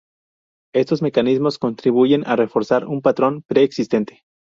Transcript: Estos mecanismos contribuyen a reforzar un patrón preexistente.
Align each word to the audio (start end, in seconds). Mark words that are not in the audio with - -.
Estos 0.73 1.03
mecanismos 1.03 1.59
contribuyen 1.59 2.25
a 2.25 2.35
reforzar 2.35 2.87
un 2.87 3.03
patrón 3.03 3.43
preexistente. 3.43 4.23